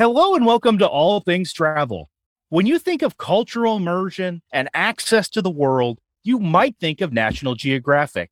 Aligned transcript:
Hello 0.00 0.36
and 0.36 0.46
welcome 0.46 0.78
to 0.78 0.86
All 0.86 1.18
Things 1.18 1.52
Travel. 1.52 2.08
When 2.50 2.66
you 2.66 2.78
think 2.78 3.02
of 3.02 3.16
cultural 3.16 3.78
immersion 3.78 4.42
and 4.52 4.68
access 4.72 5.28
to 5.30 5.42
the 5.42 5.50
world, 5.50 5.98
you 6.22 6.38
might 6.38 6.76
think 6.78 7.00
of 7.00 7.12
National 7.12 7.56
Geographic. 7.56 8.30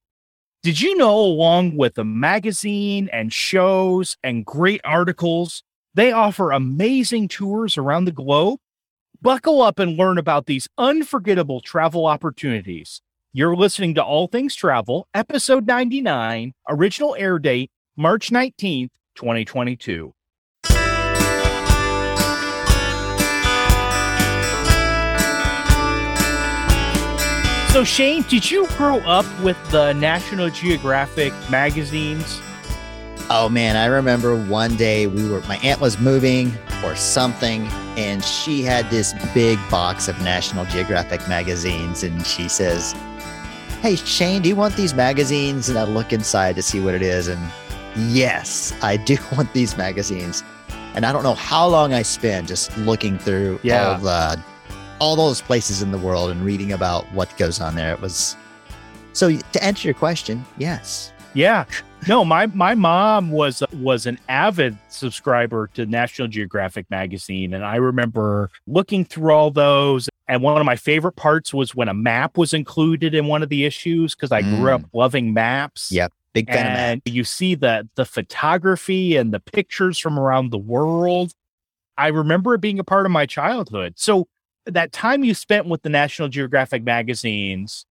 Did 0.63 0.81
you 0.81 0.97
know, 0.97 1.19
along 1.19 1.77
with 1.77 1.95
the 1.95 2.05
magazine 2.05 3.09
and 3.13 3.33
shows 3.33 4.17
and 4.23 4.47
great 4.47 4.81
articles, 4.85 5.65
they 5.93 6.13
offer 6.13 6.53
amazing 6.53 7.27
tours 7.27 7.77
around 7.77 8.05
the 8.05 8.13
globe? 8.13 8.61
Buckle 9.21 9.61
up 9.61 9.81
and 9.81 9.99
learn 9.99 10.19
about 10.19 10.47
these 10.47 10.69
unforgettable 10.79 11.61
travel 11.61 12.07
opportunities. 12.07 13.03
You're 13.33 13.57
listening 13.57 13.97
to 13.97 14.05
All 14.05 14.29
Things 14.29 14.55
Travel, 14.55 15.09
episode 15.15 15.67
99, 15.67 16.53
original 16.69 17.17
air 17.19 17.41
date 17.41 17.73
March 17.97 18.31
19th, 18.31 18.91
2022. 19.17 20.13
So, 27.77 27.85
Shayne, 27.85 28.23
did 28.23 28.51
you 28.51 28.67
grow 28.79 29.01
up 29.01 29.27
with 29.43 29.59
the 29.71 29.93
National 29.93 30.49
Geographic 30.49 31.35
magazines? 31.51 32.41
Oh 33.29 33.51
man, 33.51 33.77
I 33.77 33.85
remember 33.85 34.35
one 34.35 34.77
day 34.77 35.07
we 35.07 35.29
were 35.29 35.43
my 35.43 35.59
aunt 35.59 35.79
was 35.79 35.99
moving 36.01 36.55
or 36.83 36.97
something 36.97 37.67
and 37.99 38.25
she 38.25 38.63
had 38.63 38.89
this 38.89 39.13
big 39.35 39.59
box 39.71 40.09
of 40.09 40.19
National 40.23 40.65
Geographic 40.65 41.29
magazines 41.29 42.03
and 42.03 42.27
she 42.27 42.49
says, 42.49 42.95
"Hey 43.83 43.97
Shayne, 43.97 44.41
do 44.41 44.49
you 44.49 44.57
want 44.57 44.75
these 44.75 44.95
magazines?" 44.95 45.69
And 45.69 45.79
I 45.79 45.85
look 45.85 46.15
inside 46.15 46.57
to 46.57 46.63
see 46.63 46.81
what 46.81 46.95
it 46.95 47.03
is 47.03 47.29
and 47.29 47.53
yes, 48.09 48.73
I 48.81 48.97
do 48.97 49.19
want 49.37 49.53
these 49.53 49.77
magazines. 49.77 50.43
And 50.95 51.05
I 51.05 51.13
don't 51.13 51.25
know 51.25 51.35
how 51.35 51.67
long 51.67 51.93
I 51.93 52.01
spent 52.01 52.49
just 52.49 52.75
looking 52.79 53.19
through 53.19 53.61
Yeah. 53.63 53.87
all 53.87 53.99
the 53.99 54.43
all 54.99 55.17
those 55.17 55.43
places 55.43 55.83
in 55.83 55.93
the 55.93 55.99
world 55.99 56.31
and 56.31 56.45
reading 56.45 56.73
about 56.73 57.05
what 57.13 57.35
goes 57.37 57.61
on 57.61 57.75
there. 57.75 57.93
It 57.93 58.01
was 58.01 58.37
so 59.13 59.31
to 59.31 59.65
answer 59.65 59.89
your 59.89 59.95
question, 59.95 60.45
yes. 60.59 61.13
Yeah. 61.35 61.65
No, 62.09 62.25
my 62.25 62.47
my 62.47 62.75
mom 62.75 63.31
was 63.31 63.63
was 63.73 64.07
an 64.07 64.19
avid 64.29 64.77
subscriber 64.89 65.69
to 65.75 65.87
National 65.87 66.29
Geographic 66.29 66.89
magazine 66.91 67.53
and 67.55 67.65
I 67.65 67.77
remember 67.77 68.51
looking 68.67 69.05
through 69.05 69.33
all 69.33 69.51
those 69.51 70.09
and 70.29 70.43
one 70.43 70.59
of 70.59 70.65
my 70.65 70.77
favorite 70.77 71.17
parts 71.17 71.53
was 71.53 71.75
when 71.75 71.89
a 71.89 71.95
map 71.95 72.37
was 72.39 72.55
included 72.55 73.15
in 73.15 73.27
one 73.27 73.43
of 73.43 73.49
the 73.49 73.65
issues 73.65 74.15
cuz 74.15 74.33
I 74.33 74.43
grew 74.43 74.71
up 74.71 74.83
mm. 74.83 74.89
loving 74.93 75.35
maps. 75.35 75.91
Yep. 75.93 76.13
Big 76.33 76.49
fan 76.49 76.67
and 76.67 77.03
you 77.07 77.25
see 77.25 77.55
the 77.55 77.89
the 77.97 78.05
photography 78.05 79.17
and 79.17 79.33
the 79.33 79.41
pictures 79.41 79.99
from 79.99 80.19
around 80.19 80.51
the 80.51 80.59
world. 80.59 81.33
I 81.99 82.09
remember 82.09 82.55
it 82.55 82.61
being 82.61 82.79
a 82.79 82.85
part 82.85 83.07
of 83.07 83.13
my 83.13 83.27
childhood. 83.27 83.95
So 83.97 84.29
that 84.67 84.93
time 84.93 85.25
you 85.25 85.35
spent 85.35 85.67
with 85.67 85.83
the 85.83 85.89
National 85.89 86.29
Geographic 86.29 86.83
magazines, 86.85 87.87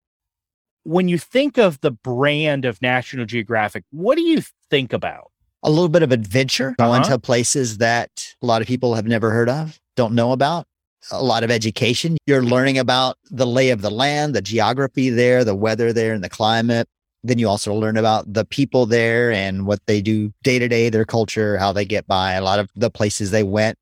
when 0.83 1.07
you 1.07 1.17
think 1.17 1.57
of 1.57 1.79
the 1.81 1.91
brand 1.91 2.65
of 2.65 2.81
National 2.81 3.25
Geographic, 3.25 3.83
what 3.91 4.15
do 4.15 4.21
you 4.21 4.41
think 4.69 4.93
about? 4.93 5.31
a 5.63 5.69
little 5.71 5.89
bit 5.89 6.03
of 6.03 6.11
adventure, 6.11 6.75
going 6.77 7.01
Uh-huh. 7.01 7.13
to 7.13 7.17
places 7.17 7.79
that 7.79 8.35
a 8.39 8.45
lot 8.45 8.61
of 8.61 8.67
people 8.67 8.93
have 8.93 9.07
never 9.07 9.31
heard 9.31 9.49
of, 9.49 9.79
don't 9.95 10.13
know 10.13 10.31
about. 10.31 10.67
A 11.09 11.23
lot 11.23 11.43
of 11.43 11.49
education. 11.49 12.17
You're 12.27 12.43
learning 12.43 12.77
about 12.77 13.17
the 13.31 13.47
lay 13.47 13.71
of 13.71 13.81
the 13.81 13.89
land, 13.89 14.35
the 14.35 14.43
geography 14.43 15.09
there, 15.09 15.43
the 15.43 15.55
weather 15.55 15.91
there, 15.91 16.13
and 16.13 16.23
the 16.23 16.29
climate. 16.29 16.87
Then 17.23 17.39
you 17.39 17.49
also 17.49 17.73
learn 17.73 17.97
about 17.97 18.31
the 18.31 18.45
people 18.45 18.85
there 18.85 19.31
and 19.31 19.65
what 19.65 19.79
they 19.87 20.01
do 20.03 20.31
day 20.43 20.59
to 20.59 20.67
day, 20.67 20.89
their 20.89 21.03
culture, 21.03 21.57
how 21.57 21.71
they 21.71 21.83
get 21.85 22.05
by. 22.05 22.33
A 22.33 22.43
lot 22.43 22.59
of 22.59 22.69
the 22.75 22.91
places 22.91 23.31
they 23.31 23.41
went, 23.41 23.75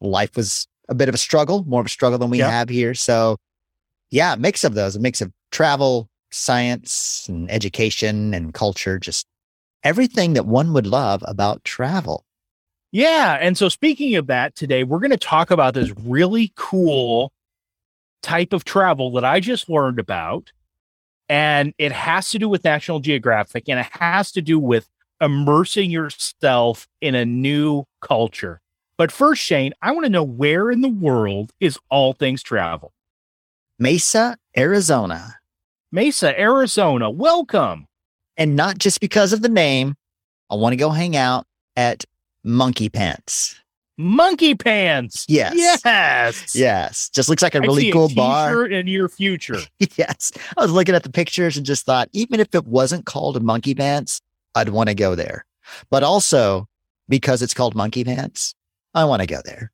life 0.00 0.34
was 0.36 0.66
a 0.88 0.94
bit 0.94 1.08
of 1.08 1.14
a 1.14 1.18
struggle, 1.18 1.64
more 1.66 1.80
of 1.80 1.86
a 1.86 1.90
struggle 1.90 2.18
than 2.18 2.30
we 2.30 2.38
Yeah. 2.38 2.50
have 2.50 2.68
here. 2.68 2.94
So, 2.94 3.36
yeah, 4.10 4.32
a 4.34 4.36
mix 4.36 4.64
of 4.64 4.74
those, 4.74 4.96
a 4.96 5.00
mix 5.00 5.20
of 5.20 5.32
travel, 5.52 6.08
science, 6.30 7.26
and 7.28 7.50
education 7.50 8.32
and 8.34 8.54
culture, 8.54 8.98
just 8.98 9.26
everything 9.82 10.32
that 10.34 10.46
one 10.46 10.72
would 10.72 10.86
love 10.86 11.22
about 11.26 11.64
travel. 11.64 12.24
Yeah. 12.90 13.38
And 13.40 13.56
so, 13.58 13.68
speaking 13.68 14.16
of 14.16 14.26
that, 14.28 14.54
today 14.54 14.82
we're 14.82 14.98
going 14.98 15.10
to 15.10 15.16
talk 15.18 15.50
about 15.50 15.74
this 15.74 15.90
really 15.98 16.52
cool 16.56 17.32
type 18.22 18.52
of 18.52 18.64
travel 18.64 19.12
that 19.12 19.24
I 19.24 19.40
just 19.40 19.68
learned 19.68 19.98
about. 19.98 20.52
And 21.28 21.74
it 21.76 21.92
has 21.92 22.30
to 22.30 22.38
do 22.38 22.48
with 22.48 22.64
National 22.64 23.00
Geographic 23.00 23.68
and 23.68 23.78
it 23.78 23.86
has 23.92 24.32
to 24.32 24.40
do 24.40 24.58
with 24.58 24.88
immersing 25.20 25.90
yourself 25.90 26.88
in 27.02 27.14
a 27.14 27.26
new 27.26 27.84
culture. 28.00 28.60
But 28.98 29.12
first, 29.12 29.40
Shayne, 29.40 29.72
I 29.80 29.92
want 29.92 30.06
to 30.06 30.10
know 30.10 30.24
where 30.24 30.72
in 30.72 30.80
the 30.80 30.88
world 30.88 31.52
is 31.60 31.78
All 31.88 32.12
Things 32.12 32.42
Travel? 32.42 32.92
Mesa, 33.78 34.36
Arizona. 34.56 35.36
Mesa, 35.92 36.38
Arizona. 36.38 37.08
Welcome. 37.08 37.86
And 38.36 38.56
not 38.56 38.78
just 38.78 39.00
because 39.00 39.32
of 39.32 39.40
the 39.40 39.48
name, 39.48 39.94
I 40.50 40.56
want 40.56 40.72
to 40.72 40.76
go 40.76 40.90
hang 40.90 41.16
out 41.16 41.46
at 41.76 42.04
Monkey 42.42 42.88
Pants. 42.88 43.60
Monkey 43.96 44.56
Pants. 44.56 45.26
Yes. 45.28 45.54
Yes. 45.84 46.56
Yes. 46.56 47.08
Just 47.10 47.28
looks 47.28 47.42
like 47.42 47.54
a 47.54 47.58
I 47.58 47.60
really 47.60 47.92
cool 47.92 48.06
a 48.06 48.14
bar. 48.14 48.66
in 48.66 48.88
your 48.88 49.08
future. 49.08 49.58
yes. 49.96 50.32
I 50.56 50.62
was 50.62 50.72
looking 50.72 50.96
at 50.96 51.04
the 51.04 51.10
pictures 51.10 51.56
and 51.56 51.64
just 51.64 51.86
thought, 51.86 52.08
even 52.12 52.40
if 52.40 52.52
it 52.52 52.66
wasn't 52.66 53.06
called 53.06 53.40
Monkey 53.42 53.76
Pants, 53.76 54.20
I'd 54.56 54.70
want 54.70 54.88
to 54.88 54.94
go 54.96 55.14
there. 55.14 55.44
But 55.88 56.02
also 56.02 56.66
because 57.08 57.42
it's 57.42 57.54
called 57.54 57.74
Monkey 57.74 58.04
Pants, 58.04 58.54
I 58.98 59.04
want 59.04 59.22
to 59.22 59.28
go 59.28 59.40
there. 59.44 59.70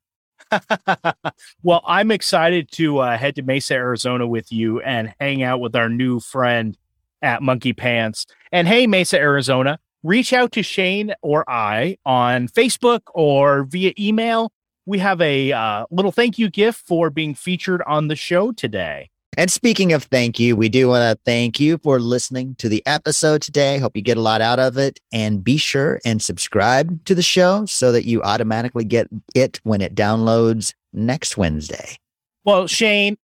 well, 1.63 1.81
I'm 1.87 2.11
excited 2.11 2.71
to 2.73 2.99
uh, 2.99 3.17
head 3.17 3.35
to 3.37 3.41
Mesa, 3.41 3.73
Arizona 3.73 4.27
with 4.27 4.51
you 4.51 4.81
and 4.81 5.15
hang 5.19 5.41
out 5.41 5.59
with 5.59 5.75
our 5.75 5.89
new 5.89 6.19
friend 6.19 6.77
at 7.23 7.41
Monkey 7.41 7.73
Pants. 7.73 8.27
And 8.51 8.67
hey, 8.67 8.85
Mesa, 8.85 9.17
Arizona, 9.17 9.79
reach 10.03 10.31
out 10.31 10.51
to 10.51 10.61
Shayne 10.61 11.15
or 11.23 11.43
I 11.49 11.97
on 12.05 12.49
Facebook 12.49 13.01
or 13.15 13.63
via 13.63 13.93
email. 13.97 14.51
We 14.85 14.99
have 14.99 15.19
a 15.21 15.51
uh, 15.51 15.85
little 15.89 16.11
thank 16.11 16.37
you 16.37 16.47
gift 16.51 16.85
for 16.85 17.09
being 17.09 17.33
featured 17.33 17.81
on 17.87 18.07
the 18.07 18.15
show 18.15 18.51
today. 18.51 19.09
And 19.37 19.51
speaking 19.51 19.91
of 19.91 20.03
thank 20.03 20.39
you, 20.39 20.55
we 20.55 20.69
do 20.69 20.87
want 20.87 21.01
to 21.01 21.21
thank 21.25 21.59
you 21.59 21.77
for 21.79 21.99
listening 21.99 22.55
to 22.55 22.69
the 22.69 22.81
episode 22.85 23.41
today. 23.41 23.79
Hope 23.79 23.95
you 23.95 24.01
get 24.01 24.17
a 24.17 24.21
lot 24.21 24.39
out 24.39 24.59
of 24.59 24.77
it. 24.77 24.99
And 25.11 25.43
be 25.43 25.57
sure 25.57 25.99
and 26.05 26.21
subscribe 26.21 27.03
to 27.05 27.13
the 27.13 27.21
show 27.21 27.65
so 27.65 27.91
that 27.91 28.05
you 28.05 28.21
automatically 28.23 28.85
get 28.85 29.09
it 29.33 29.59
when 29.63 29.81
it 29.81 29.93
downloads 29.93 30.73
next 30.93 31.35
Wednesday. 31.35 31.97
Well, 32.45 32.67
Shayne, 32.67 33.17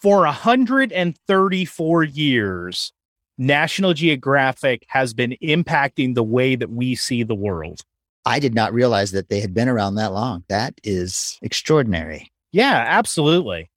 for 0.00 0.20
134 0.20 2.04
years, 2.04 2.92
National 3.36 3.92
Geographic 3.92 4.84
has 4.88 5.12
been 5.12 5.36
impacting 5.42 6.14
the 6.14 6.22
way 6.22 6.54
that 6.54 6.70
we 6.70 6.94
see 6.94 7.24
the 7.24 7.34
world. 7.34 7.82
I 8.24 8.38
did 8.38 8.54
not 8.54 8.72
realize 8.72 9.10
that 9.10 9.28
they 9.28 9.40
had 9.40 9.52
been 9.52 9.68
around 9.68 9.96
that 9.96 10.12
long. 10.12 10.44
That 10.48 10.74
is 10.84 11.38
extraordinary. 11.42 12.30
Yeah, 12.52 12.84
absolutely. 12.86 13.71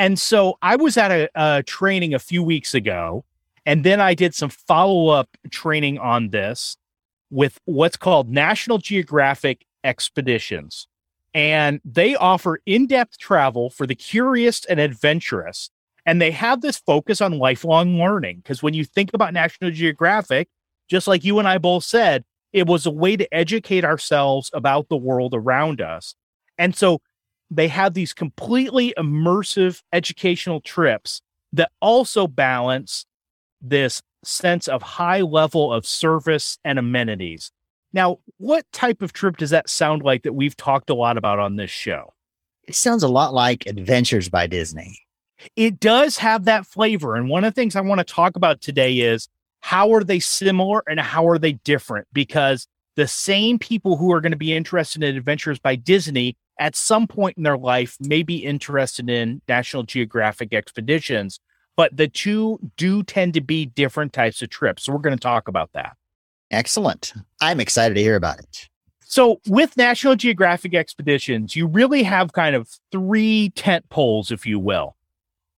And 0.00 0.18
so 0.18 0.56
I 0.62 0.76
was 0.76 0.96
at 0.96 1.10
a, 1.10 1.28
a 1.34 1.62
training 1.62 2.14
a 2.14 2.18
few 2.18 2.42
weeks 2.42 2.72
ago, 2.72 3.22
and 3.66 3.84
then 3.84 4.00
I 4.00 4.14
did 4.14 4.34
some 4.34 4.48
follow 4.48 5.08
up 5.08 5.36
training 5.50 5.98
on 5.98 6.30
this 6.30 6.78
with 7.28 7.60
what's 7.66 7.98
called 7.98 8.30
National 8.30 8.78
Geographic 8.78 9.66
Expeditions. 9.84 10.88
And 11.34 11.82
they 11.84 12.16
offer 12.16 12.62
in 12.64 12.86
depth 12.86 13.18
travel 13.18 13.68
for 13.68 13.86
the 13.86 13.94
curious 13.94 14.64
and 14.64 14.80
adventurous. 14.80 15.68
And 16.06 16.18
they 16.18 16.30
have 16.30 16.62
this 16.62 16.78
focus 16.78 17.20
on 17.20 17.38
lifelong 17.38 17.98
learning. 17.98 18.38
Because 18.38 18.62
when 18.62 18.72
you 18.72 18.86
think 18.86 19.10
about 19.12 19.34
National 19.34 19.70
Geographic, 19.70 20.48
just 20.88 21.08
like 21.08 21.24
you 21.24 21.38
and 21.38 21.46
I 21.46 21.58
both 21.58 21.84
said, 21.84 22.24
it 22.54 22.66
was 22.66 22.86
a 22.86 22.90
way 22.90 23.18
to 23.18 23.34
educate 23.34 23.84
ourselves 23.84 24.50
about 24.54 24.88
the 24.88 24.96
world 24.96 25.34
around 25.34 25.82
us. 25.82 26.14
And 26.56 26.74
so 26.74 27.02
they 27.50 27.68
have 27.68 27.94
these 27.94 28.12
completely 28.12 28.94
immersive 28.96 29.82
educational 29.92 30.60
trips 30.60 31.20
that 31.52 31.72
also 31.80 32.26
balance 32.26 33.06
this 33.60 34.02
sense 34.22 34.68
of 34.68 34.82
high 34.82 35.22
level 35.22 35.72
of 35.72 35.86
service 35.86 36.58
and 36.64 36.78
amenities. 36.78 37.50
Now, 37.92 38.18
what 38.36 38.64
type 38.72 39.02
of 39.02 39.12
trip 39.12 39.36
does 39.36 39.50
that 39.50 39.68
sound 39.68 40.02
like 40.02 40.22
that 40.22 40.34
we've 40.34 40.56
talked 40.56 40.90
a 40.90 40.94
lot 40.94 41.16
about 41.16 41.38
on 41.38 41.56
this 41.56 41.70
show? 41.70 42.14
It 42.68 42.76
sounds 42.76 43.02
a 43.02 43.08
lot 43.08 43.34
like 43.34 43.66
Adventures 43.66 44.28
by 44.28 44.46
Disney. 44.46 45.00
It 45.56 45.80
does 45.80 46.18
have 46.18 46.44
that 46.44 46.66
flavor. 46.66 47.16
And 47.16 47.28
one 47.28 47.44
of 47.44 47.52
the 47.52 47.60
things 47.60 47.74
I 47.74 47.80
want 47.80 47.98
to 47.98 48.04
talk 48.04 48.36
about 48.36 48.60
today 48.60 48.98
is 48.98 49.28
how 49.60 49.92
are 49.92 50.04
they 50.04 50.20
similar 50.20 50.82
and 50.88 51.00
how 51.00 51.26
are 51.28 51.38
they 51.38 51.52
different? 51.52 52.06
Because 52.12 52.68
the 52.96 53.08
same 53.08 53.58
people 53.58 53.96
who 53.96 54.12
are 54.12 54.20
going 54.20 54.32
to 54.32 54.38
be 54.38 54.52
interested 54.52 55.02
in 55.02 55.16
Adventures 55.16 55.58
by 55.58 55.74
Disney 55.74 56.36
at 56.60 56.76
some 56.76 57.08
point 57.08 57.36
in 57.38 57.42
their 57.42 57.58
life 57.58 57.96
may 58.00 58.22
be 58.22 58.36
interested 58.36 59.08
in 59.10 59.40
National 59.48 59.82
Geographic 59.82 60.52
expeditions, 60.52 61.40
but 61.74 61.96
the 61.96 62.06
two 62.06 62.60
do 62.76 63.02
tend 63.02 63.34
to 63.34 63.40
be 63.40 63.66
different 63.66 64.12
types 64.12 64.42
of 64.42 64.50
trips. 64.50 64.84
So 64.84 64.92
we're 64.92 64.98
going 64.98 65.16
to 65.16 65.20
talk 65.20 65.48
about 65.48 65.70
that. 65.72 65.96
Excellent. 66.50 67.14
I'm 67.40 67.58
excited 67.60 67.94
to 67.94 68.02
hear 68.02 68.16
about 68.16 68.38
it. 68.38 68.68
So, 69.06 69.40
with 69.48 69.76
National 69.76 70.14
Geographic 70.14 70.72
expeditions, 70.72 71.56
you 71.56 71.66
really 71.66 72.04
have 72.04 72.32
kind 72.32 72.54
of 72.54 72.68
three 72.92 73.50
tent 73.56 73.88
poles, 73.88 74.30
if 74.30 74.46
you 74.46 74.60
will. 74.60 74.94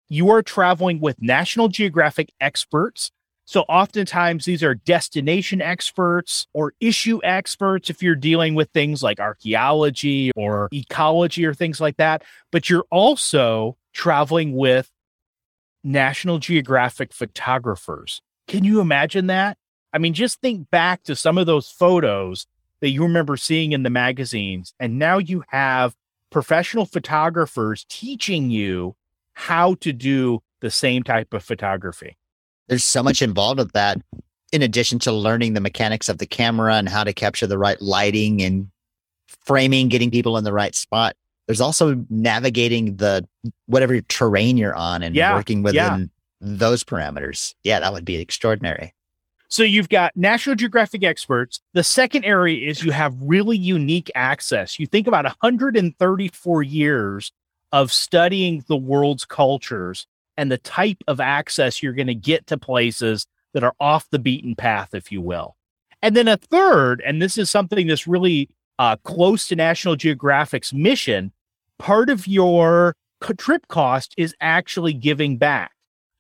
You 0.08 0.31
are 0.31 0.43
traveling 0.43 1.00
with 1.00 1.20
National 1.20 1.69
Geographic 1.69 2.32
experts. 2.40 3.10
So, 3.52 3.66
oftentimes, 3.69 4.46
these 4.46 4.62
are 4.62 4.75
destination 4.75 5.60
experts 5.60 6.46
or 6.54 6.72
issue 6.81 7.20
experts 7.22 7.90
if 7.90 8.02
you're 8.02 8.14
dealing 8.14 8.54
with 8.54 8.70
things 8.70 9.02
like 9.02 9.20
archaeology 9.20 10.31
or 10.34 10.70
ecology 10.72 11.44
or 11.44 11.52
things 11.52 11.78
like 11.78 11.99
that. 11.99 12.22
But 12.50 12.70
you're 12.70 12.87
also 12.90 13.76
traveling 13.93 14.56
with 14.56 14.90
National 15.84 16.38
Geographic 16.38 17.12
photographers. 17.12 18.22
Can 18.49 18.64
you 18.64 18.81
imagine 18.81 19.26
that? 19.26 19.58
I 19.93 19.99
mean, 19.99 20.14
just 20.14 20.40
think 20.40 20.70
back 20.70 21.02
to 21.02 21.14
some 21.14 21.37
of 21.37 21.44
those 21.44 21.69
photos 21.69 22.46
that 22.81 22.88
you 22.88 23.02
remember 23.02 23.37
seeing 23.37 23.72
in 23.72 23.82
the 23.82 23.90
magazines. 23.90 24.72
And 24.81 24.99
now 24.99 25.19
you 25.19 25.44
have 25.49 25.94
professional 26.31 26.87
photographers 26.87 27.84
teaching 27.90 28.49
you 28.49 28.96
how 29.34 29.75
to 29.75 29.93
do 29.93 30.43
the 30.62 30.70
same 30.70 31.02
type 31.02 31.34
of 31.34 31.44
photography. 31.44 32.16
There's 32.69 32.85
so 32.85 33.03
much 33.03 33.23
involved 33.23 33.59
with 33.59 33.73
that, 33.73 33.99
in 34.53 34.62
addition 34.62 34.99
to 35.00 35.12
learning 35.12 35.55
the 35.55 35.61
mechanics 35.61 36.09
of 36.09 36.19
the 36.19 36.26
camera 36.26 36.75
and 36.76 36.88
how 36.88 37.05
to 37.05 37.12
capture 37.12 37.47
the 37.47 37.59
right 37.59 37.81
lighting 37.81 38.43
and 38.43 38.70
framing, 39.26 39.88
getting 39.88 40.11
people 40.11 40.37
in 40.37 40.44
the 40.44 40.53
right 40.53 40.75
spot. 40.75 41.17
There's 41.47 41.61
also 41.61 42.05
navigating 42.09 42.97
the 42.97 43.26
whatever 43.67 44.00
terrain 44.03 44.56
you're 44.56 44.76
on 44.76 45.03
and 45.03 45.14
Yeah, 45.14 45.35
working 45.35 45.62
within 45.62 45.76
yeah. 45.76 45.99
those 46.41 46.85
parameters. 46.85 47.55
Yeah, 47.64 47.81
that 47.81 47.93
would 47.93 48.05
be 48.05 48.17
extraordinary. 48.17 48.94
So 49.49 49.64
you've 49.64 49.91
got 49.91 50.17
National 50.17 50.56
Geographic 50.56 51.05
experts. 51.05 51.61
The 51.75 51.85
second 51.85 52.25
area 52.25 52.67
is 52.70 52.82
you 52.82 52.91
have 52.93 53.14
really 53.20 53.59
unique 53.59 54.11
access. 54.14 54.79
You 54.79 54.87
think 54.87 55.06
about 55.06 55.25
134 55.25 56.62
years 56.62 57.32
of 57.70 57.93
studying 57.93 58.64
the 58.69 58.76
world's 58.76 59.26
cultures 59.26 60.06
and 60.42 60.50
the 60.50 60.58
type 60.58 60.98
of 61.06 61.20
access 61.20 61.84
you're 61.84 61.92
going 61.92 62.08
to 62.08 62.16
get 62.16 62.48
to 62.48 62.58
places 62.58 63.28
that 63.54 63.62
are 63.62 63.76
off 63.78 64.10
the 64.10 64.18
beaten 64.18 64.56
path, 64.56 64.92
if 64.92 65.12
you 65.12 65.20
will. 65.20 65.54
And 66.02 66.16
then 66.16 66.26
a 66.26 66.36
third, 66.36 67.00
and 67.06 67.22
this 67.22 67.38
is 67.38 67.48
something 67.48 67.86
that's 67.86 68.08
really 68.08 68.50
uh, 68.80 68.96
close 69.04 69.46
to 69.46 69.54
National 69.54 69.94
Geographic's 69.94 70.72
mission, 70.72 71.30
part 71.78 72.10
of 72.10 72.26
your 72.26 72.96
trip 73.38 73.68
cost 73.68 74.14
is 74.18 74.34
actually 74.40 74.94
giving 74.94 75.38
back. 75.38 75.70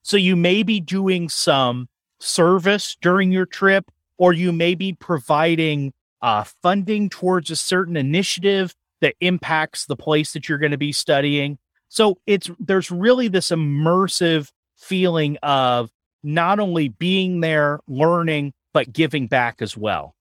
So 0.02 0.16
you 0.16 0.36
may 0.36 0.62
be 0.62 0.78
doing 0.78 1.28
some 1.28 1.88
service 2.20 2.96
during 3.00 3.32
your 3.32 3.46
trip, 3.46 3.90
or 4.18 4.32
you 4.32 4.52
may 4.52 4.76
be 4.76 4.92
providing 4.92 5.92
uh, 6.20 6.44
funding 6.62 7.08
towards 7.08 7.50
a 7.50 7.56
certain 7.56 7.96
initiative 7.96 8.72
that 9.00 9.16
impacts 9.20 9.86
the 9.86 9.96
place 9.96 10.32
that 10.34 10.48
you're 10.48 10.58
going 10.58 10.70
to 10.70 10.78
be 10.78 10.92
studying. 10.92 11.58
So 11.92 12.16
it's 12.26 12.50
there's 12.58 12.90
really 12.90 13.28
this 13.28 13.50
immersive 13.50 14.50
feeling 14.78 15.36
of 15.42 15.90
not 16.22 16.58
only 16.58 16.88
being 16.88 17.42
there, 17.42 17.80
learning, 17.86 18.54
but 18.72 18.94
giving 18.94 19.26
back 19.26 19.60
as 19.60 19.76
well. 19.76 20.14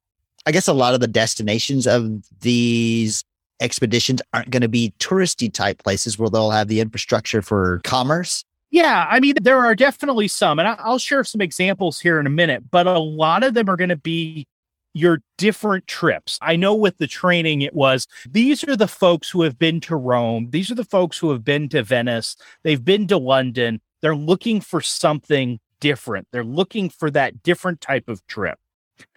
I 0.45 0.51
guess 0.51 0.67
a 0.67 0.73
lot 0.73 0.95
of 0.95 0.99
the 0.99 1.07
destinations 1.07 1.87
of 1.87 2.25
these 2.41 3.23
expeditions 3.61 4.21
aren't 4.33 4.49
going 4.49 4.63
to 4.63 4.67
be 4.67 4.93
touristy 4.99 5.51
type 5.51 5.81
places 5.81 6.19
where 6.19 6.29
they'll 6.29 6.51
have 6.51 6.67
the 6.67 6.81
infrastructure 6.81 7.41
for 7.41 7.79
commerce. 7.85 8.43
Yeah, 8.69 9.07
I 9.09 9.21
mean, 9.21 9.35
there 9.41 9.59
are 9.59 9.73
definitely 9.73 10.27
some, 10.27 10.59
and 10.59 10.67
I'll 10.67 10.99
share 10.99 11.23
some 11.23 11.39
examples 11.39 12.01
here 12.01 12.19
in 12.19 12.27
a 12.27 12.29
minute, 12.29 12.69
but 12.69 12.85
a 12.85 12.99
lot 12.99 13.43
of 13.43 13.53
them 13.53 13.69
are 13.69 13.77
going 13.77 13.89
to 13.89 13.95
be 13.95 14.45
your 14.93 15.19
different 15.37 15.87
trips. 15.87 16.37
I 16.41 16.55
know 16.55 16.75
with 16.75 16.97
the 16.97 17.07
training, 17.07 17.61
it 17.61 17.73
was 17.73 18.07
these 18.29 18.63
are 18.63 18.75
the 18.75 18.87
folks 18.87 19.29
who 19.29 19.41
have 19.43 19.57
been 19.57 19.79
to 19.81 19.95
Rome, 19.95 20.49
these 20.51 20.71
are 20.71 20.75
the 20.75 20.83
folks 20.83 21.17
who 21.17 21.31
have 21.31 21.43
been 21.43 21.69
to 21.69 21.83
Venice, 21.83 22.35
they've 22.63 22.83
been 22.83 23.07
to 23.07 23.17
London, 23.17 23.81
they're 24.01 24.15
looking 24.15 24.61
for 24.61 24.81
something 24.81 25.59
different, 25.79 26.27
they're 26.31 26.43
looking 26.43 26.89
for 26.89 27.09
that 27.11 27.43
different 27.43 27.81
type 27.81 28.09
of 28.09 28.25
trip. 28.27 28.59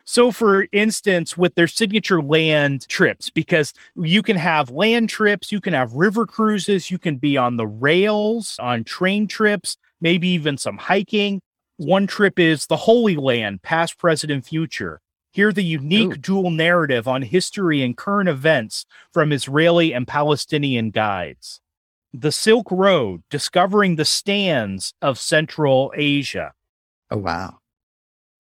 So, 0.06 0.31
for 0.31 0.67
instance, 0.73 1.37
with 1.37 1.55
their 1.55 1.67
signature 1.67 2.20
land 2.20 2.87
trips, 2.88 3.31
because 3.31 3.73
you 3.97 4.23
can 4.23 4.37
have 4.37 4.69
land 4.69 5.09
trips, 5.09 5.50
you 5.50 5.62
can 5.62 5.73
have 5.73 5.94
river 5.94 6.27
cruises, 6.27 6.91
you 6.91 6.99
can 6.99 7.17
be 7.17 7.38
on 7.38 7.56
the 7.56 7.67
rails, 7.67 8.56
on 8.61 8.85
train 8.85 9.27
trips, 9.27 9.79
maybe 10.03 10.29
even 10.29 10.59
some 10.59 10.77
hiking. 10.77 11.41
One 11.79 12.06
trip 12.06 12.38
is 12.38 12.67
the 12.67 12.77
Holy 12.77 13.17
Land, 13.17 13.62
past, 13.62 13.99
present, 13.99 14.31
and 14.31 14.44
future. 14.44 15.00
Hear 15.34 15.52
the 15.52 15.64
unique 15.64 16.12
Ooh. 16.12 16.16
dual 16.16 16.50
narrative 16.52 17.08
on 17.08 17.22
history 17.22 17.82
and 17.82 17.96
current 17.96 18.28
events 18.28 18.86
from 19.12 19.32
Israeli 19.32 19.92
and 19.92 20.06
Palestinian 20.06 20.90
guides. 20.90 21.60
The 22.12 22.31
Silk 22.31 22.70
Road, 22.70 23.25
discovering 23.31 23.96
the 23.96 24.04
Stans 24.04 24.94
of 25.02 25.19
Central 25.19 25.92
Asia 25.96 26.52
Oh, 27.10 27.16
wow. 27.16 27.58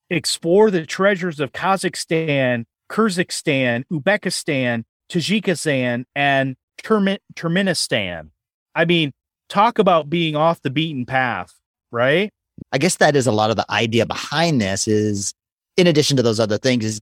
explore 0.08 0.70
the 0.70 0.86
treasures 0.86 1.40
of 1.40 1.50
Kazakhstan, 1.50 2.64
Kyrgyzstan, 2.88 3.82
Uzbekistan, 3.92 4.84
Tajikistan, 5.10 6.04
and 6.14 6.54
Turkmen- 6.80 7.18
Turkmenistan. 7.34 8.30
I 8.76 8.84
mean, 8.84 9.12
talk 9.48 9.80
about 9.80 10.08
being 10.08 10.36
off 10.36 10.62
the 10.62 10.70
beaten 10.70 11.06
path, 11.06 11.58
right? 11.90 12.30
I 12.70 12.78
guess 12.78 12.94
that 12.98 13.16
is 13.16 13.26
a 13.26 13.32
lot 13.32 13.50
of 13.50 13.56
the 13.56 13.66
idea 13.68 14.06
behind 14.06 14.60
this 14.60 14.86
is 14.86 15.34
in 15.76 15.86
addition 15.86 16.16
to 16.16 16.22
those 16.22 16.40
other 16.40 16.58
things 16.58 16.84
is 16.84 17.00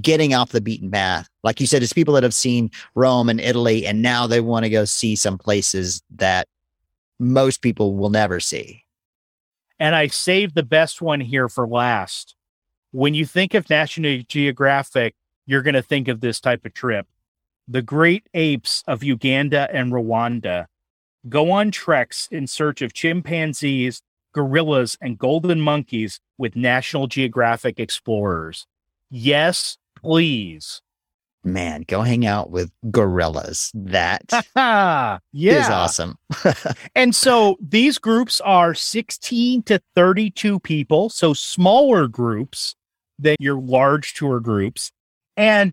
getting 0.00 0.34
off 0.34 0.50
the 0.50 0.60
beaten 0.60 0.90
path. 0.90 1.28
Like 1.42 1.60
you 1.60 1.66
said, 1.66 1.82
it's 1.82 1.92
people 1.92 2.14
that 2.14 2.22
have 2.22 2.34
seen 2.34 2.70
Rome 2.94 3.28
and 3.28 3.40
Italy 3.40 3.86
and 3.86 4.02
now 4.02 4.26
they 4.26 4.40
want 4.40 4.64
to 4.64 4.70
go 4.70 4.84
see 4.84 5.14
some 5.16 5.38
places 5.38 6.02
that 6.16 6.48
most 7.18 7.62
people 7.62 7.94
will 7.94 8.10
never 8.10 8.40
see. 8.40 8.84
And 9.78 9.94
I 9.94 10.08
saved 10.08 10.54
the 10.54 10.62
best 10.62 11.02
one 11.02 11.20
here 11.20 11.48
for 11.48 11.66
last. 11.66 12.34
When 12.90 13.14
you 13.14 13.26
think 13.26 13.54
of 13.54 13.68
National 13.68 14.22
Geographic, 14.28 15.14
you're 15.46 15.62
going 15.62 15.74
to 15.74 15.82
think 15.82 16.08
of 16.08 16.20
this 16.20 16.40
type 16.40 16.64
of 16.64 16.74
trip. 16.74 17.06
The 17.66 17.82
great 17.82 18.28
apes 18.34 18.82
of 18.86 19.02
Uganda 19.02 19.68
and 19.72 19.92
Rwanda 19.92 20.66
go 21.28 21.50
on 21.50 21.70
treks 21.70 22.28
in 22.30 22.46
search 22.46 22.82
of 22.82 22.92
chimpanzees, 22.92 24.02
gorillas, 24.34 24.98
and 25.00 25.18
golden 25.18 25.60
monkeys 25.60 26.20
with 26.36 26.56
National 26.56 27.06
Geographic 27.06 27.80
explorers. 27.80 28.66
Yes, 29.10 29.78
please. 29.96 30.82
Man, 31.46 31.84
go 31.86 32.00
hang 32.00 32.24
out 32.24 32.50
with 32.50 32.70
gorillas. 32.90 33.70
That 33.74 34.22
is 34.32 34.44
Ha 34.56 35.20
yeah. 35.32 35.68
awesome. 35.70 36.16
And 36.94 37.14
so 37.14 37.56
these 37.60 37.98
groups 37.98 38.40
are 38.40 38.74
16 38.74 39.62
to 39.64 39.80
32 39.94 40.60
people, 40.60 41.10
so 41.10 41.34
smaller 41.34 42.08
groups 42.08 42.74
than 43.18 43.36
your 43.38 43.60
large 43.60 44.14
tour 44.14 44.40
groups. 44.40 44.90
And 45.36 45.72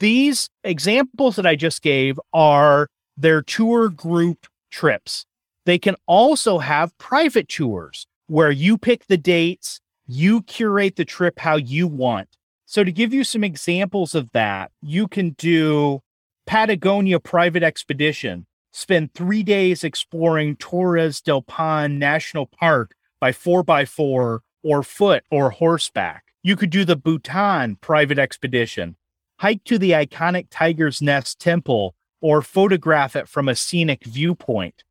these 0.00 0.48
examples 0.64 1.36
that 1.36 1.46
I 1.46 1.54
just 1.54 1.82
gave 1.82 2.18
are 2.32 2.88
their 3.16 3.42
tour 3.42 3.88
group 3.88 4.46
trips. 4.70 5.24
They 5.66 5.78
can 5.78 5.96
also 6.06 6.58
have 6.58 6.96
private 6.96 7.48
tours 7.48 8.06
where 8.28 8.52
you 8.52 8.78
pick 8.78 9.06
the 9.06 9.16
dates, 9.16 9.80
you 10.06 10.42
curate 10.42 10.94
the 10.94 11.04
trip 11.04 11.40
how 11.40 11.56
you 11.56 11.88
want. 11.88 12.28
So, 12.66 12.84
to 12.84 12.92
give 12.92 13.12
you 13.12 13.24
some 13.24 13.44
examples 13.44 14.14
of 14.14 14.30
that, 14.32 14.70
you 14.80 15.08
can 15.08 15.30
do 15.30 16.00
Patagonia 16.46 17.18
Private 17.18 17.64
Expedition, 17.64 18.46
spend 18.72 19.12
three 19.12 19.42
days 19.42 19.82
exploring 19.82 20.56
Torres 20.56 21.20
del 21.20 21.42
Paine 21.42 21.98
National 21.98 22.46
Park 22.46 22.94
by 23.20 23.32
four 23.32 23.64
by 23.64 23.84
four 23.84 24.42
or 24.62 24.84
foot 24.84 25.24
or 25.30 25.50
horseback. 25.50 26.24
You 26.44 26.54
could 26.54 26.70
do 26.70 26.84
the 26.84 26.96
Bhutan 26.96 27.76
Private 27.80 28.20
Expedition, 28.20 28.96
hike 29.40 29.64
to 29.64 29.78
the 29.78 29.92
iconic 29.92 30.46
Tiger's 30.48 31.02
Nest 31.02 31.40
Temple, 31.40 31.96
or 32.20 32.40
photograph 32.40 33.16
it 33.16 33.28
from 33.28 33.48
a 33.48 33.56
scenic 33.56 34.04
viewpoint. 34.04 34.84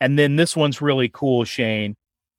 And 0.00 0.18
then 0.18 0.36
this 0.36 0.56
one's 0.56 0.82
really 0.82 1.08
cool, 1.08 1.44
Shayne. 1.44 1.96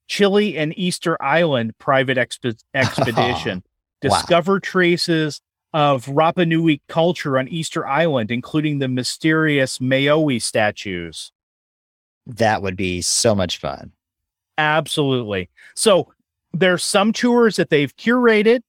Chile 0.07 0.57
and 0.57 0.77
Easter 0.77 1.21
Island 1.21 1.77
Private 1.79 2.17
Expe- 2.17 2.63
Expedition. 2.73 3.63
Wow. 4.03 4.09
Discover 4.09 4.59
traces 4.59 5.41
of 5.73 6.05
Rapa 6.05 6.47
Nui 6.47 6.81
culture 6.87 7.37
on 7.37 7.47
Easter 7.47 7.85
Island, 7.85 8.31
including 8.31 8.79
the 8.79 8.87
mysterious 8.87 9.79
moai 9.79 10.41
statues. 10.41 11.31
That 12.25 12.61
would 12.61 12.75
be 12.75 13.01
so 13.01 13.35
much 13.35 13.57
fun. 13.57 13.91
Absolutely. 14.57 15.49
So 15.75 16.11
there's 16.53 16.83
some 16.83 17.13
tours 17.13 17.57
that 17.57 17.69
they've 17.69 17.95
curated. 17.95 18.61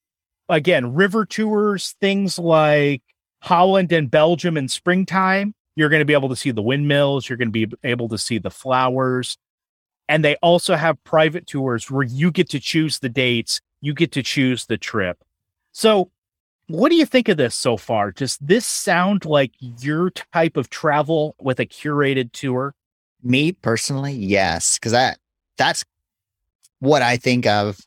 Again, 0.49 0.95
river 0.95 1.25
tours, 1.25 1.95
things 2.00 2.38
like 2.38 3.02
Holland 3.40 3.92
and 3.92 4.11
Belgium 4.11 4.57
in 4.57 4.68
springtime. 4.68 5.54
You're 5.79 5.89
going 5.89 6.01
to 6.01 6.05
be 6.05 6.13
able 6.13 6.29
to 6.29 6.37
see 6.37 6.51
the 6.51 6.63
windmills. 6.63 7.29
You're 7.29 7.39
going 7.39 7.53
to 7.53 7.67
be 7.67 7.77
able 7.85 8.09
to 8.09 8.19
see 8.19 8.39
the 8.39 8.51
flowers. 8.51 9.39
And 10.09 10.25
they 10.25 10.35
also 10.43 10.75
have 10.75 11.03
private 11.05 11.47
tours 11.47 11.91
where 11.91 12.03
you 12.03 12.31
get 12.33 12.49
to 12.51 12.59
choose 12.61 12.99
the 12.99 13.09
dates, 13.09 13.61
you 13.81 13.95
get 13.95 14.11
to 14.13 14.23
choose 14.23 14.67
the 14.67 14.77
trip. 14.77 15.23
So 15.73 16.11
What 16.69 16.91
do 16.91 16.97
you 16.97 17.07
think 17.07 17.31
of 17.31 17.39
this 17.39 17.55
so 17.55 17.79
far? 17.79 18.13
Does 18.13 18.37
this 18.43 18.67
sound 18.67 19.25
like 19.25 19.53
your 19.59 20.11
type 20.11 20.59
of 20.59 20.69
travel 20.69 21.35
with 21.41 21.61
a 21.61 21.67
curated 21.67 22.33
tour? 22.33 22.75
Me 23.23 23.53
personally, 23.53 24.13
yes, 24.13 24.79
because 24.79 24.93
that 24.93 25.19
that's 25.57 25.83
what 26.81 27.01
I 27.01 27.17
think 27.17 27.47
of 27.47 27.81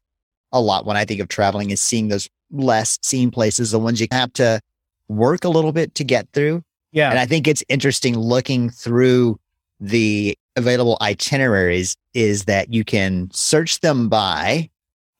a 0.51 0.59
lot 0.59 0.85
when 0.85 0.97
I 0.97 1.05
think 1.05 1.21
of 1.21 1.27
traveling 1.29 1.69
is 1.69 1.79
seeing 1.79 2.07
those 2.07 2.27
less 2.51 2.97
seen 3.03 3.29
places, 3.29 3.69
the 3.71 3.79
ones 3.79 4.01
you 4.01 4.07
have 4.11 4.33
to 4.33 4.59
work 5.07 5.45
a 5.45 5.49
little 5.49 5.71
bit 5.71 5.93
to 5.95 6.03
get 6.03 6.27
through. 6.33 6.63
Yeah. 6.91 7.09
And 7.09 7.19
I 7.19 7.25
think 7.25 7.47
it's 7.47 7.63
interesting 7.69 8.17
looking 8.17 8.69
through 8.69 9.39
the 9.79 10.37
available 10.55 10.97
itineraries 11.01 11.95
is 12.13 12.45
that 12.45 12.73
you 12.73 12.83
can 12.83 13.29
search 13.31 13.79
them 13.79 14.09
by 14.09 14.69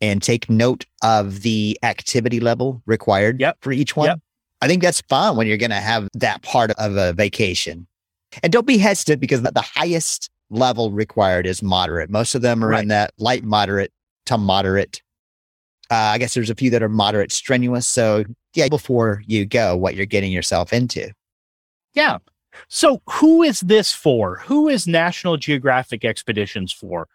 and 0.01 0.22
take 0.22 0.50
note 0.50 0.86
of 1.04 1.42
the 1.42 1.78
activity 1.84 2.40
level 2.40 2.82
required 2.86 3.40
Yep. 3.40 3.58
for 3.62 3.72
each 3.72 3.96
one. 3.96 4.08
Yep. 4.08 4.20
I 4.62 4.68
think 4.68 4.82
that's 4.82 5.01
fun 5.01 5.38
when 5.38 5.48
you're 5.48 5.58
going 5.58 5.70
to 5.72 5.75
have 5.78 6.08
that 6.13 6.42
part 6.44 6.72
of 6.72 6.96
a 6.98 7.13
vacation. 7.13 7.88
And 8.44 8.51
don't 8.51 8.68
be 8.68 8.78
hesitant 8.78 9.20
because 9.22 9.42
the 9.42 9.51
highest 9.62 10.30
level 10.50 10.92
required 10.92 11.48
is 11.48 11.63
moderate. 11.63 12.10
Most 12.10 12.36
of 12.36 12.42
them 12.42 12.63
are 12.63 12.70
Right. 12.70 12.82
in 12.84 12.90
that 12.90 13.12
light 13.18 13.44
moderate 13.44 13.92
to 14.25 14.38
moderate. 14.38 15.01
Uh, 15.90 15.96
I 15.96 16.18
guess 16.18 16.34
there's 16.34 16.50
a 16.50 16.56
few 16.56 16.70
that 16.72 16.84
are 16.84 16.90
moderate 16.90 17.32
strenuous. 17.32 17.88
So, 17.88 18.24
yeah, 18.54 18.68
before 18.70 19.24
you 19.28 19.46
go, 19.46 19.75
what 19.75 19.96
you're 19.96 20.06
getting 20.06 20.32
yourself 20.32 20.74
into. 20.74 21.12
Yeah. 21.93 22.19
So, 22.67 23.01
who 23.10 23.43
is 23.43 23.62
this 23.62 23.93
for? 23.93 24.38
Who 24.45 24.67
is 24.67 24.88
National 24.88 25.38
Geographic 25.38 26.03
Expeditions 26.03 26.71
for? 26.71 27.07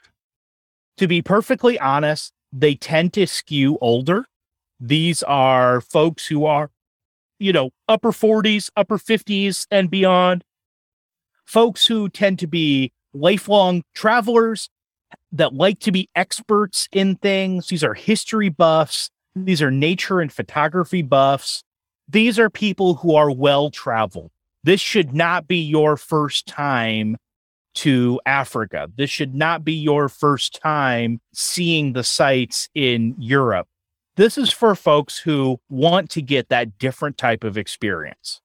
To 0.98 1.06
be 1.06 1.22
perfectly 1.22 1.78
honest, 1.78 2.32
they 2.52 2.74
tend 2.74 3.12
to 3.14 3.26
skew 3.26 3.78
older. 3.80 4.26
These 4.80 5.22
are 5.22 5.80
folks 5.80 6.26
who 6.26 6.46
are, 6.46 6.70
you 7.38 7.52
know, 7.52 7.70
upper 7.88 8.12
40s, 8.12 8.70
upper 8.76 8.98
50s, 8.98 9.66
and 9.70 9.90
beyond. 9.90 10.42
Folks 11.44 11.86
who 11.86 12.08
tend 12.08 12.38
to 12.40 12.46
be 12.46 12.92
lifelong 13.14 13.82
travelers 13.94 14.68
that 15.32 15.54
like 15.54 15.78
to 15.80 15.92
be 15.92 16.08
experts 16.14 16.88
in 16.92 17.16
things. 17.16 17.68
These 17.68 17.84
are 17.84 17.94
history 17.94 18.48
buffs. 18.48 19.10
These 19.34 19.62
are 19.62 19.70
nature 19.70 20.20
and 20.20 20.32
photography 20.32 21.02
buffs. 21.02 21.62
These 22.08 22.38
are 22.38 22.50
people 22.50 22.94
who 22.94 23.14
are 23.14 23.30
well 23.30 23.70
traveled 23.70 24.30
this 24.66 24.80
should 24.80 25.14
not 25.14 25.46
be 25.46 25.58
your 25.58 25.96
first 25.96 26.46
time 26.48 27.16
to 27.76 28.20
Africa. 28.26 28.90
This 28.96 29.10
should 29.10 29.32
not 29.32 29.64
be 29.64 29.72
your 29.72 30.08
first 30.08 30.60
time 30.60 31.20
seeing 31.32 31.92
the 31.92 32.02
sights 32.02 32.68
in 32.74 33.14
Europe. 33.16 33.68
This 34.16 34.36
is 34.36 34.52
for 34.52 34.74
folks 34.74 35.18
who 35.18 35.60
want 35.68 36.10
to 36.10 36.22
get 36.22 36.48
that 36.48 36.78
different 36.78 37.16
type 37.16 37.44
of 37.44 37.56
experience. 37.56 38.40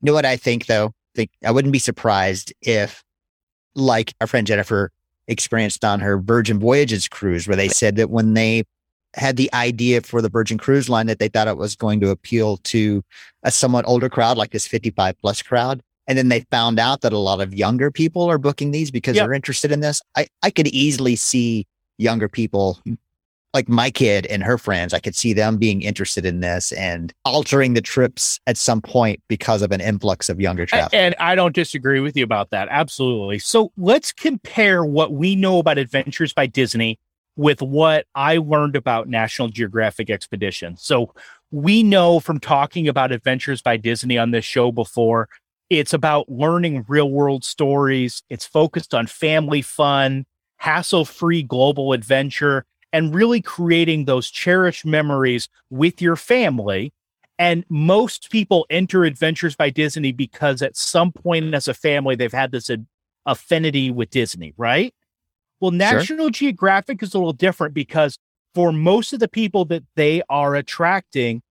You 0.00 0.06
know 0.06 0.14
what 0.14 0.24
I 0.24 0.36
think 0.36 0.66
though? 0.66 0.92
Think 1.14 1.30
I 1.44 1.52
wouldn't 1.52 1.72
be 1.72 1.78
surprised 1.78 2.52
if, 2.60 3.04
like 3.76 4.14
our 4.20 4.26
friend 4.26 4.48
Jennifer 4.48 4.90
experienced 5.28 5.84
on 5.84 6.00
her 6.00 6.18
Virgin 6.18 6.58
Voyages 6.58 7.06
cruise, 7.06 7.46
where 7.46 7.56
they 7.56 7.68
said 7.68 7.94
that 7.96 8.10
when 8.10 8.34
they 8.34 8.64
had 9.16 9.36
the 9.36 9.52
idea 9.54 10.02
for 10.02 10.20
the 10.22 10.28
Virgin 10.28 10.58
Cruise 10.58 10.88
Line 10.88 11.06
that 11.06 11.18
they 11.18 11.28
thought 11.28 11.48
it 11.48 11.56
was 11.56 11.74
going 11.74 12.00
to 12.00 12.10
appeal 12.10 12.58
to 12.58 13.02
a 13.42 13.50
somewhat 13.50 13.86
older 13.88 14.08
crowd, 14.08 14.36
like 14.36 14.50
this 14.50 14.66
55 14.66 15.18
plus 15.18 15.42
crowd. 15.42 15.82
And 16.06 16.16
then 16.16 16.28
they 16.28 16.40
found 16.50 16.78
out 16.78 17.00
that 17.00 17.12
a 17.12 17.18
lot 17.18 17.40
of 17.40 17.52
younger 17.54 17.90
people 17.90 18.30
are 18.30 18.38
booking 18.38 18.70
these 18.70 18.90
because 18.90 19.16
Yep. 19.16 19.24
they're 19.26 19.34
interested 19.34 19.72
in 19.72 19.80
this. 19.80 20.00
I, 20.16 20.26
I 20.42 20.50
could 20.50 20.68
easily 20.68 21.16
see 21.16 21.66
younger 21.98 22.28
people 22.28 22.78
like 23.54 23.68
my 23.70 23.90
kid 23.90 24.26
and 24.26 24.42
her 24.42 24.58
friends. 24.58 24.92
I 24.92 24.98
could 24.98 25.16
see 25.16 25.32
them 25.32 25.56
being 25.56 25.80
interested 25.80 26.26
in 26.26 26.40
this 26.40 26.72
and 26.72 27.12
altering 27.24 27.72
the 27.72 27.80
trips 27.80 28.38
at 28.46 28.58
some 28.58 28.82
point 28.82 29.22
because 29.28 29.62
of 29.62 29.72
an 29.72 29.80
influx 29.80 30.28
of 30.28 30.38
younger 30.40 30.66
travelers. 30.66 30.90
And 30.92 31.14
I 31.18 31.34
don't 31.34 31.54
disagree 31.54 32.00
with 32.00 32.16
you 32.16 32.22
about 32.24 32.50
that. 32.50 32.68
Absolutely. 32.70 33.38
So 33.38 33.72
let's 33.78 34.12
compare 34.12 34.84
what 34.84 35.12
we 35.12 35.34
know 35.34 35.58
about 35.58 35.78
Adventures 35.78 36.34
by 36.34 36.46
Disney 36.46 36.98
with 37.36 37.60
what 37.62 38.06
I 38.14 38.38
learned 38.38 38.76
about 38.76 39.08
National 39.08 39.48
Geographic 39.48 40.10
expeditions. 40.10 40.82
So 40.82 41.14
we 41.50 41.82
know 41.82 42.18
from 42.18 42.40
talking 42.40 42.88
about 42.88 43.12
Adventures 43.12 43.62
by 43.62 43.76
Disney 43.76 44.18
on 44.18 44.30
this 44.30 44.44
show 44.44 44.72
before, 44.72 45.28
it's 45.68 45.92
about 45.92 46.28
learning 46.28 46.84
real 46.88 47.10
world 47.10 47.44
stories. 47.44 48.22
It's 48.30 48.46
focused 48.46 48.94
on 48.94 49.06
family 49.06 49.62
fun, 49.62 50.24
hassle 50.56 51.04
free 51.04 51.42
global 51.42 51.92
adventure, 51.92 52.64
and 52.92 53.14
really 53.14 53.42
creating 53.42 54.04
those 54.04 54.30
cherished 54.30 54.86
memories 54.86 55.48
with 55.70 56.00
your 56.00 56.16
family. 56.16 56.92
And 57.38 57.64
most 57.68 58.30
people 58.30 58.66
enter 58.70 59.04
Adventures 59.04 59.56
by 59.56 59.68
Disney 59.68 60.12
because 60.12 60.62
at 60.62 60.76
some 60.76 61.12
point 61.12 61.54
as 61.54 61.68
a 61.68 61.74
family, 61.74 62.16
they've 62.16 62.32
had 62.32 62.50
this 62.50 62.70
affinity 63.26 63.90
with 63.90 64.08
Disney, 64.08 64.54
right? 64.56 64.94
Well, 65.60 65.70
National 65.70 66.30
Geographic 66.30 67.02
is 67.02 67.14
a 67.14 67.18
little 67.18 67.32
different 67.32 67.72
because 67.74 68.18
for 68.54 68.72
most 68.72 69.12
of 69.12 69.20
the 69.20 69.28
people 69.28 69.64
that 69.66 69.84
they 69.96 70.22
are 70.28 70.54
attracting, 70.54 71.42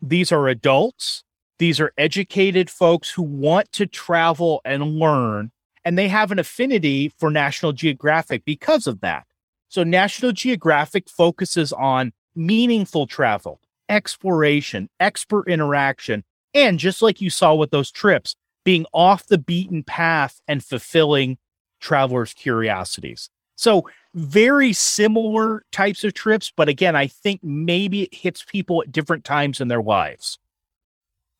these 0.00 0.32
are 0.32 0.48
adults, 0.48 1.24
these 1.58 1.78
are 1.80 1.92
educated 1.96 2.70
folks 2.70 3.10
who 3.10 3.22
want 3.22 3.70
to 3.72 3.86
travel 3.86 4.60
and 4.64 4.98
learn, 4.98 5.52
and 5.84 5.98
they 5.98 6.08
have 6.08 6.32
an 6.32 6.38
affinity 6.38 7.12
for 7.18 7.30
National 7.30 7.72
Geographic 7.72 8.44
because 8.44 8.86
of 8.86 9.00
that. 9.00 9.26
So, 9.68 9.84
National 9.84 10.32
Geographic 10.32 11.08
focuses 11.08 11.72
on 11.72 12.12
meaningful 12.34 13.06
travel, 13.06 13.60
exploration, 13.88 14.88
expert 14.98 15.48
interaction, 15.48 16.24
and 16.54 16.78
just 16.78 17.00
like 17.00 17.20
you 17.20 17.30
saw 17.30 17.54
with 17.54 17.70
those 17.70 17.90
trips, 17.90 18.34
being 18.64 18.86
off 18.92 19.26
the 19.26 19.38
beaten 19.38 19.82
path 19.82 20.40
and 20.46 20.64
fulfilling 20.64 21.38
travelers' 21.80 22.34
curiosities. 22.34 23.30
So, 23.62 23.88
very 24.12 24.72
similar 24.72 25.62
types 25.70 26.02
of 26.02 26.14
trips, 26.14 26.52
but 26.56 26.68
again, 26.68 26.96
I 26.96 27.06
think 27.06 27.44
maybe 27.44 28.02
it 28.02 28.12
hits 28.12 28.42
people 28.42 28.82
at 28.82 28.90
different 28.90 29.24
times 29.24 29.60
in 29.60 29.68
their 29.68 29.80
lives. 29.80 30.36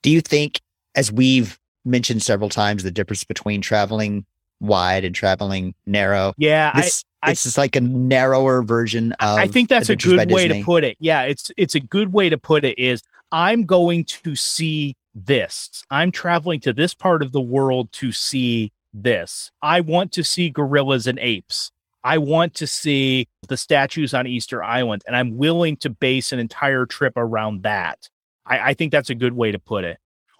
Do 0.04 0.10
you 0.10 0.20
think, 0.20 0.60
as 0.94 1.10
we've 1.10 1.58
mentioned 1.84 2.22
several 2.22 2.48
times, 2.48 2.84
the 2.84 2.92
difference 2.92 3.24
between 3.24 3.60
traveling 3.60 4.24
wide 4.60 5.04
and 5.04 5.12
traveling 5.12 5.74
narrow? 5.84 6.32
Yeah, 6.38 6.70
This, 6.76 7.04
I- 7.24 7.32
it's 7.32 7.42
just 7.42 7.58
like 7.58 7.74
a 7.74 7.80
narrower 7.80 8.62
version 8.62 9.10
of. 9.14 9.38
I 9.38 9.48
think 9.48 9.68
that's 9.68 9.88
a 9.88 9.94
Adventures 9.94 10.12
good 10.26 10.30
way 10.30 10.46
to 10.46 10.62
put 10.62 10.84
it. 10.84 10.96
Yeah, 11.00 11.22
it's 11.22 11.50
it's 11.56 11.74
a 11.74 11.80
good 11.80 12.12
way 12.12 12.28
to 12.28 12.38
put 12.38 12.64
it 12.64 12.78
is 12.78 13.02
I'm 13.32 13.64
going 13.64 14.04
to 14.04 14.36
see 14.36 14.94
this. 15.12 15.82
I'm 15.90 16.12
traveling 16.12 16.60
to 16.60 16.72
this 16.72 16.94
part 16.94 17.20
of 17.22 17.32
the 17.32 17.40
world 17.40 17.90
to 17.94 18.12
see 18.12 18.70
this. 18.94 19.50
I 19.60 19.80
want 19.80 20.12
to 20.12 20.22
see 20.22 20.50
gorillas 20.50 21.08
and 21.08 21.18
apes. 21.18 21.72
I 22.04 22.18
want 22.18 22.54
to 22.54 22.66
see 22.66 23.28
the 23.48 23.56
statues 23.56 24.14
on 24.14 24.26
Easter 24.26 24.62
Island, 24.62 25.02
and 25.06 25.14
I'm 25.14 25.36
willing 25.36 25.76
to 25.78 25.90
base 25.90 26.32
an 26.32 26.38
entire 26.38 26.86
trip 26.86 27.12
around 27.16 27.62
that. 27.62 28.08
I, 28.44 28.70
I 28.70 28.74
think 28.74 28.92
that's 28.92 29.10
a 29.10 29.14
good 29.14 29.34
way 29.34 29.52
to 29.52 29.58
put 29.58 29.84
it. 29.84 29.98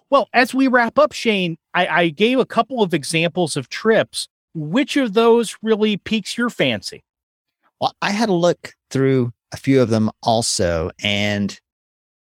Well, 0.09 0.29
as 0.33 0.53
we 0.53 0.67
wrap 0.67 0.99
up, 0.99 1.13
Shayne, 1.13 1.57
I, 1.73 1.87
I 1.87 2.09
gave 2.09 2.37
a 2.39 2.45
couple 2.45 2.83
of 2.83 2.93
examples 2.93 3.57
of 3.57 3.69
trips. 3.69 4.27
Which 4.53 4.97
of 4.97 5.13
those 5.13 5.57
really 5.63 5.97
piques 5.97 6.37
your 6.37 6.51
fancy? 6.51 7.03
Well, 7.81 7.95
I 8.01 8.11
had 8.11 8.29
a 8.29 8.33
look 8.33 8.73
through 8.91 9.33
a 9.51 9.57
few 9.57 9.81
of 9.81 9.89
them 9.89 10.11
also, 10.21 10.91
and 11.01 11.59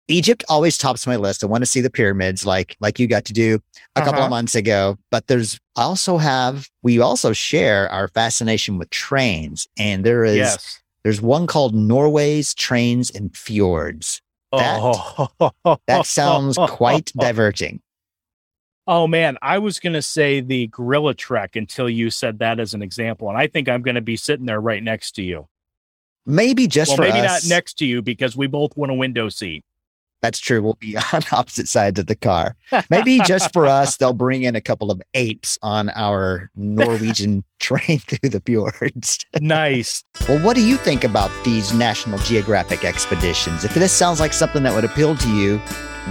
Egypt 0.10 0.44
always 0.48 0.78
tops 0.78 1.06
my 1.06 1.16
list. 1.18 1.44
I 1.44 1.48
want 1.48 1.62
to 1.64 1.66
see 1.66 1.82
the 1.82 1.90
pyramids, 1.90 2.46
like 2.46 2.78
like 2.80 3.00
you 3.00 3.08
got 3.08 3.26
to 3.26 3.34
do 3.34 3.60
a 3.96 4.02
couple 4.02 4.16
Uh-huh. 4.16 4.26
of 4.26 4.30
months 4.30 4.56
ago. 4.56 4.98
But 5.12 5.28
there's 5.28 5.60
I 5.76 5.82
also 5.84 6.18
have 6.18 6.70
we 6.82 7.00
also 7.00 7.34
share 7.34 7.90
our 7.90 8.08
fascination 8.08 8.78
with 8.78 8.90
trains, 8.90 9.68
and 9.78 10.06
there 10.06 10.24
is 10.24 10.38
yes. 10.38 10.82
there's 11.04 11.22
one 11.22 11.46
called 11.48 11.76
Norway's 11.76 12.54
Trains 12.54 13.10
and 13.12 13.36
Fjords. 13.36 14.22
That- 14.54 14.80
oh, 14.82 15.78
That 15.88 16.06
sounds 16.06 16.58
quite 16.58 17.12
diverting. 17.20 17.82
Oh 18.90 19.06
man, 19.08 19.38
I 19.42 19.58
was 19.60 19.80
gonna 19.82 20.02
say 20.02 20.40
the 20.40 20.68
Gorilla 20.68 21.14
Trek 21.14 21.58
until 21.58 21.90
you 21.90 22.10
said 22.10 22.40
that 22.40 22.62
as 22.62 22.74
an 22.74 22.82
example, 22.82 23.28
and 23.28 23.38
I 23.38 23.48
think 23.48 23.68
I'm 23.68 23.82
gonna 23.82 24.00
be 24.00 24.16
sitting 24.16 24.46
there 24.46 24.62
right 24.62 24.82
next 24.82 25.12
to 25.16 25.22
you. 25.22 25.50
Maybe 26.26 26.68
just 26.68 26.90
well, 26.92 26.96
for 26.98 27.02
maybe 27.04 27.20
us. 27.28 27.44
not 27.46 27.54
next 27.54 27.74
to 27.80 27.86
you 27.86 28.02
because 28.02 28.38
we 28.38 28.48
both 28.48 28.76
want 28.78 28.92
a 28.92 28.96
window 28.96 29.28
seat. 29.28 29.66
That's 30.22 30.40
true. 30.40 30.62
We'll 30.62 30.78
be 30.80 30.98
on 31.14 31.22
opposite 31.32 31.68
sides 31.68 32.00
of 32.00 32.08
the 32.08 32.16
car. 32.16 32.56
Maybe 32.90 33.20
just 33.26 33.54
for 33.54 33.66
us, 33.66 33.98
they'll 33.98 34.14
bring 34.14 34.44
in 34.44 34.56
a 34.56 34.62
couple 34.62 34.92
of 34.92 35.02
apes 35.14 35.58
on 35.62 35.90
our 35.90 36.50
Norwegian 36.56 37.44
train 37.60 38.00
through 38.00 38.30
the 38.30 38.42
fjords. 38.46 39.20
nice. 39.40 40.04
Well, 40.28 40.44
what 40.44 40.56
do 40.56 40.66
you 40.66 40.78
think 40.78 41.04
about 41.04 41.32
these 41.44 41.74
National 41.74 42.20
Geographic 42.20 42.84
expeditions? 42.84 43.64
If 43.64 43.74
this 43.74 43.92
sounds 43.92 44.20
like 44.20 44.34
something 44.34 44.64
that 44.64 44.74
would 44.74 44.86
appeal 44.86 45.16
to 45.16 45.30
you, 45.30 45.62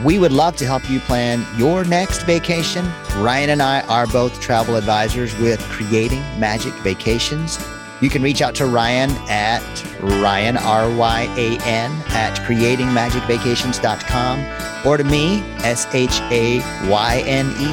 we 0.05 0.19
would 0.19 0.33
love 0.33 0.57
to 0.57 0.67
help 0.67 0.89
you 0.91 1.01
plan 1.01 1.47
your 1.59 1.85
next 1.85 2.23
vacation. 2.23 2.85
Ryan 3.17 3.51
and 3.51 3.63
I 3.63 3.81
are 3.83 4.07
both 4.07 4.41
travel 4.41 4.77
advisors 4.77 5.35
with 5.39 5.61
Creating 5.71 6.21
Magic 6.39 6.73
Vacations. 6.75 7.59
You 8.03 8.11
can 8.11 8.23
reach 8.23 8.43
out 8.43 8.55
to 8.57 8.67
Ryan 8.67 9.11
at 9.29 9.63
Ryan, 10.03 10.57
R 10.59 10.91
Y 10.95 11.23
A 11.37 11.57
N, 11.67 11.91
at 12.09 12.37
creatingmagicvacations.com 12.47 14.87
or 14.87 14.97
to 14.99 15.05
me, 15.05 15.41
S 15.65 15.87
H 15.95 16.21
A 16.31 16.59
Y 16.89 17.23
N 17.27 17.47
E, 17.59 17.69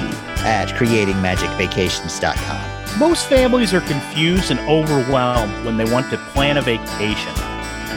at 0.45 0.69
creatingmagicvacations.com. 0.69 2.99
Most 2.99 3.27
families 3.27 3.73
are 3.73 3.81
confused 3.81 4.51
and 4.51 4.59
overwhelmed 4.61 5.65
when 5.65 5.75
they 5.77 5.85
want 5.85 6.09
to 6.11 6.17
plan 6.17 6.57
a 6.57 6.61
vacation. 6.61 7.33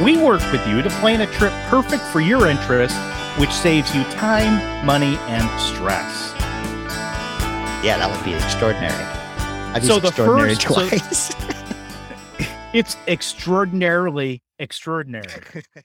We 0.02 0.16
work 0.16 0.40
with 0.52 0.66
you 0.66 0.80
to 0.82 0.88
plan 1.00 1.20
a 1.20 1.26
trip 1.26 1.52
perfect 1.68 2.02
for 2.04 2.20
your 2.20 2.48
interests, 2.48 2.96
which 3.38 3.52
saves 3.52 3.94
you 3.94 4.02
time, 4.04 4.58
money, 4.84 5.16
and 5.28 5.44
stress. 5.60 6.32
Yeah, 7.84 7.98
that 7.98 8.10
would 8.10 8.24
be 8.24 8.34
extraordinary. 8.34 9.04
I've 9.74 9.84
So 9.84 9.94
used 9.94 10.04
the 10.04 10.08
extraordinary 10.08 10.54
first- 10.56 10.68
so- 10.68 10.88
twice. 10.88 11.32
It's 12.76 12.94
extraordinarily 13.08 14.42
extraordinary. 14.58 15.30